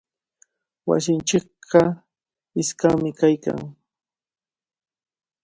Wasinchikqa 0.89 1.81
iskami 2.61 3.09
kaykan. 3.19 3.59